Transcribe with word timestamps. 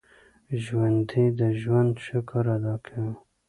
ژوندي 0.63 1.25
د 1.39 1.41
ژوند 1.61 1.93
شکر 2.07 2.45
ادا 2.55 2.75
کوي 2.85 3.13